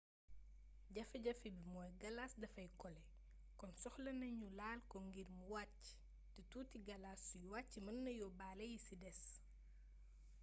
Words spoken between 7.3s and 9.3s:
wàcc mën na yóbbaale yi des